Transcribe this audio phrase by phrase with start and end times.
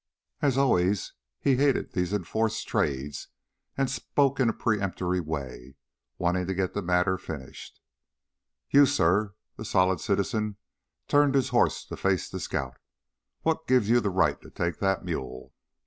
[0.41, 3.27] As always, he hated these enforced trades
[3.77, 5.75] and spoke in a peremptory way,
[6.17, 7.79] wanting to get the matter finished.
[8.71, 9.25] "You, suh"
[9.57, 10.55] the solid citizen
[11.07, 12.79] turned his horse to face the scout
[13.43, 15.53] "what gives you the right to take that mule?"